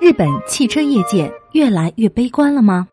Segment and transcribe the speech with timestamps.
[0.00, 2.86] 日本汽车业界越来越悲观了吗？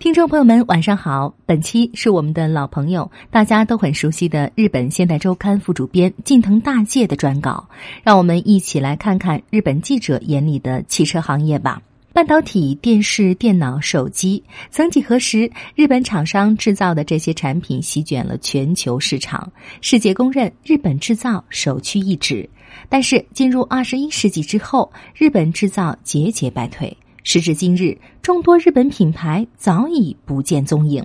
[0.00, 1.32] 听众朋友们，晚上好！
[1.46, 7.68] 本期是我们的老朋友，大家都很熟悉的日本现代周刊副主编近藤大介的专稿，
[8.02, 11.80] 让我们一起来看看日本记者眼里的汽车行业吧。
[12.22, 14.40] 半导体、电视、电脑、手机，
[14.70, 22.48] 曾几何时，日本厂商制造的这些产品席卷了全球市场，世界公认日本制造首屈一指。
[22.88, 26.96] 但是进入二十一世纪之后，日本制造节节败退。
[27.24, 31.04] 时至今日，众多日本品牌早已不见踪影。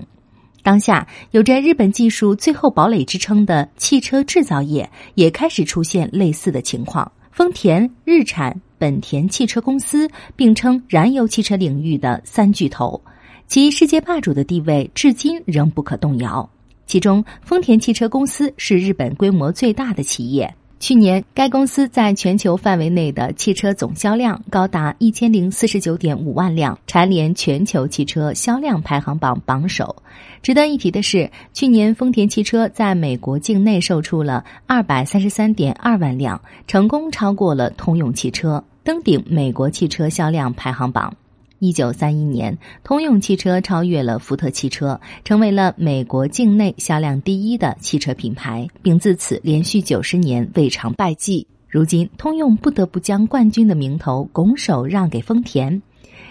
[0.61, 7.11] 当下，有着日本技术最后堡垒之称的汽车制造业，也开始出现类似的情况。
[7.31, 13.01] 丰田、日产、本田汽车公司并称燃油汽车领域的三巨头，
[13.47, 16.47] 其世界霸主的地位至今仍不可动摇。
[16.85, 20.53] 其中，丰田汽车公司是日本规模最大的企业。
[20.79, 29.95] 去年，该公司在全球范围内的汽车总销量高达一千零四十九点五万辆，蝉联全球汽车销量排行榜榜首。
[30.43, 41.11] 值得一提的是，去年丰田汽车在美国境内售出了二百三十三点二万辆，成功超过了通用汽车，登顶美国汽车销量排行榜。
[41.59, 51.47] 一九三一年，通用汽车超越了福特汽车，成为了美国境内销量第一的汽车品牌，并自此连续九十年未尝败绩。
[51.67, 55.81] 如今，通用不得不将冠军的名头拱手让给丰田。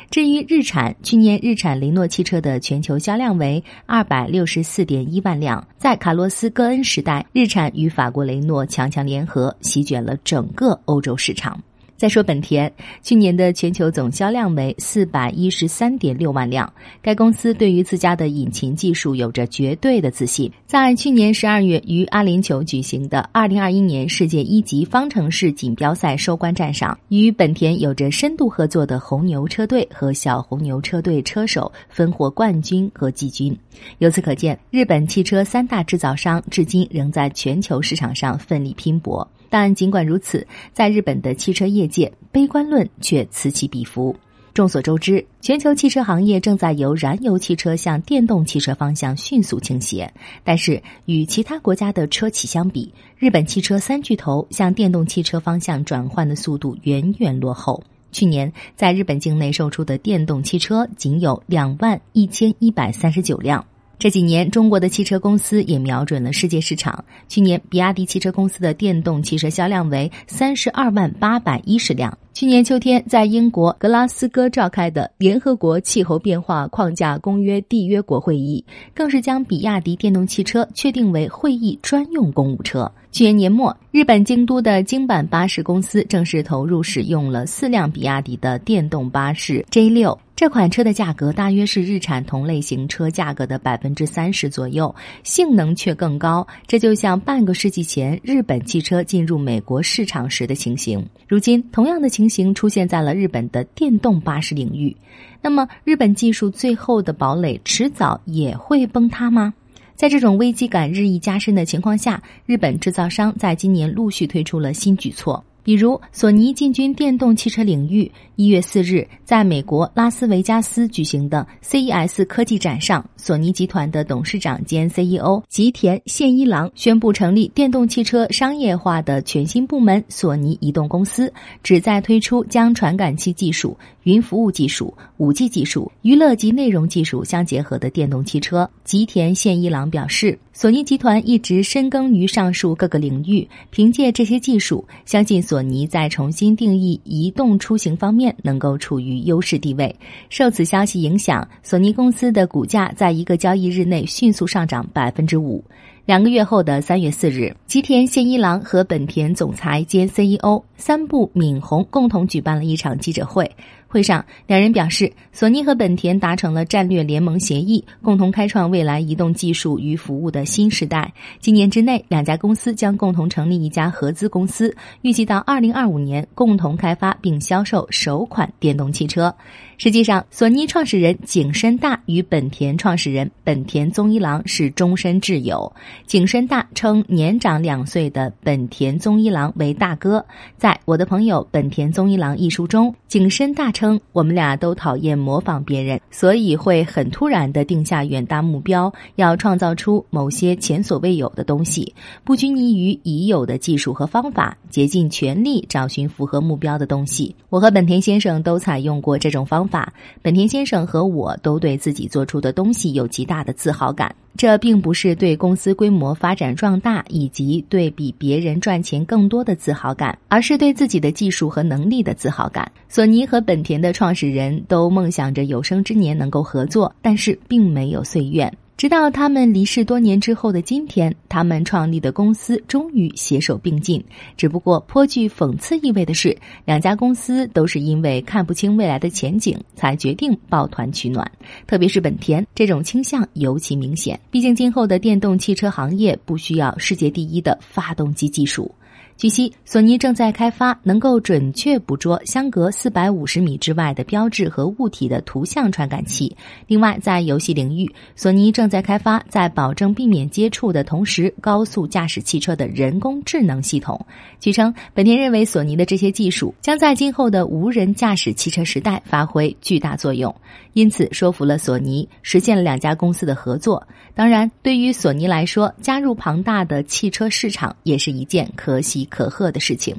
[0.08, 5.66] 至于日产，去年日产雷诺汽车的全球销量为二百六十四点一万辆。
[5.78, 11.60] 在卡洛斯·戈恩时代，日产与法国雷诺强强联合，席卷了整个欧洲市场。
[11.96, 12.70] 再说本田，
[13.02, 16.70] 去年的全球总销量为四百一十三点六万辆。
[17.00, 20.52] 该公司对于自家的引擎技术有着绝对的自信。
[20.66, 33.56] 在去年十二月于阿联酋举行的二零二一年世界一级方程式锦标赛收官战上，与本田有着深度合作的红牛车队和小红牛车队车手分获冠军和季军。
[33.98, 39.26] 由此可见，日本汽车三大制造商至今仍在全球市场上奋力拼搏。
[39.48, 44.14] 但尽管如此，在日本的汽车业界，悲观论却此起彼伏。
[44.54, 50.10] 众所周知，全球汽车行业正在由燃油汽车向电动汽车方向迅速倾斜。
[50.44, 57.82] 但是，与其他国家的车企相比，日本汽车三巨头向电动汽车方向转换的速度远远落后。
[58.12, 63.62] 去年，在日本境内售出的电动汽车仅有两万一千一百三十九辆。
[63.98, 67.02] 这几年，中国的汽车公司也瞄准了世界市场。
[67.28, 72.16] 去年，比亚迪汽车公司的电动汽车销量为三十二万八百一十辆。
[72.34, 78.62] 去年秋天，在英国格拉斯哥召开的联合国气候变化框架公约缔约国会议，
[78.94, 82.92] 更是将比亚迪电动汽车确定为会议专用公务车。
[83.10, 90.18] 去年年末，日本京都的京阪巴士公司正式投入使用了四辆比亚迪的电动巴士 J 六。
[90.36, 96.46] 这款车的价格大约是日产同类型车价格的百分之三十左右，性能却更高。
[96.66, 101.02] 这就像半个世纪前日本汽车进入美国市场时的情形。
[101.26, 104.94] 如今，同样的情形出现在了日本的电动巴士领域。
[105.40, 109.54] 那么，日本技术最后的堡垒迟早也会崩塌吗？
[109.94, 115.42] 在这种危机感日益加深的情况下，日本制造商在今年陆续推出了新举措。
[115.66, 118.08] 比如，索尼进军电动汽车领域。
[118.36, 131.32] 一月四日，在美国拉斯维加斯举行的 CES 科技展上，索尼集团的董事长兼 CEO 吉田宪一郎宣布成立电动汽车商业化的全新部门——索尼移动公司，
[131.64, 138.70] 旨在推出将传感器技术、云服务技术、五 G 技术、娱乐及内容技术相结合的电动汽车。
[138.84, 145.60] 吉田宪一郎表示，索尼集团一直深耕于上述各个领域，凭借这些技术，相信索。
[145.60, 149.94] 尼在重新定义移动出行方面能够处于优势地位。
[150.30, 155.62] 受此消息影响，索尼公司的股价在一个交易日内迅速上涨百分之五。
[156.06, 163.50] 两个月后的三月四日，吉田宪一郎和本田总裁兼 CEO 三部敏宏共同举办了一场记者会。
[163.96, 171.10] 会上，两人表示，索尼和本田达成了战略联盟协议，共同开创未来移动技术与服务的新时代。
[171.40, 179.34] 今年之内，两家公司将共同成立一家合资公司，预计到二零二五年共同开发并销售首款电动汽车。
[179.78, 185.70] 实际上，索尼创始人景深大与本田创始人本田宗一郎是终身挚友。
[186.06, 190.24] 景深大称年长两岁的本田宗一郎为大哥。
[190.56, 201.94] 在我的朋友本田宗一郎一书中，景深大称我们俩都讨厌模仿别人，所以会很突然地定下远大目标，要创造出某些前所未有的东西，
[202.24, 207.36] 不拘泥于已有的技术和方法，竭尽全力找寻符合目标的东西。
[207.50, 209.92] 我和本田先生都采用过这种方 法
[210.22, 222.70] 本田先生和我都对自己做出的东西有极大的自豪感，这并不是对公司规模发展壮大以及对比别人赚钱更多的自豪感，而是对自己的技术和能力的自豪感。
[222.88, 228.52] 索尼和本田的创始人都梦想着有生之年能够合作，但是并没有遂愿。
[228.76, 234.04] 直到他们离世多年之后的今天，他们创立的公司终于携手并进。
[234.36, 236.36] 只不过颇具讽刺意味的是，
[236.66, 241.30] 两家公司都是因为看不清未来的前景，才决定抱团取暖。
[241.66, 244.20] 特别是本田，这种倾向尤其明显。
[244.30, 248.70] 毕竟今后的电动汽车行业不需要世界第一的发动机技术。
[249.16, 256.36] 据悉，索尼正在开发能够准确捕捉相隔四百五十米之外的标志和物体的图像传感器。
[256.66, 263.98] 另外，在游戏领域，索尼正在开发在保证避免接触的同时高速驾驶汽车的人工智能系统。
[264.38, 270.34] 据称，本田认为索尼的这些技术将在今后的无人驾驶汽车时代发挥巨大作用，
[270.74, 273.82] 因此说服了索尼，实现了两家公司的合作。
[274.14, 279.04] 当然，对于索尼来说，加入庞大的汽车市场也是一件可喜。
[279.06, 279.94] 可贺的事情，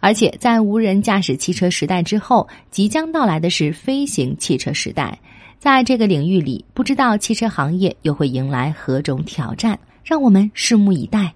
[0.00, 5.18] 而且在无人驾驶汽车时代之后，即将到来的是飞行汽车时代。
[5.58, 11.32] 在这个领域里，不知道汽车行业又会迎来何种挑战，让我们拭目以待。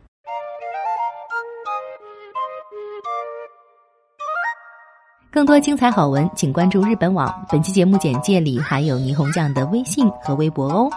[5.32, 7.32] 更多精彩好文，请关注日本网。
[7.50, 10.90] 本期节目简介里还有霓虹酱的微信和微博哦。